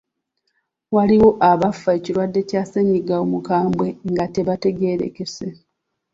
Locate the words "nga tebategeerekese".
4.09-5.47